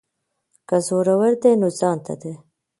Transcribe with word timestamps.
که 0.67 0.77
زورور 0.87 1.33
دی 1.41 1.51
نو 1.61 1.69
ځانته 1.79 2.13
دی. 2.21 2.33